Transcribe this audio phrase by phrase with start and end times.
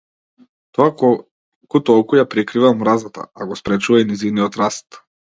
[0.77, 5.05] Тоа колку толку ја прикрива омразата, а го спречува и нејзиниот раст.